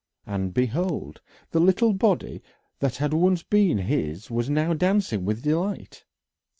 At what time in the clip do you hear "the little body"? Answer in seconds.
1.51-2.41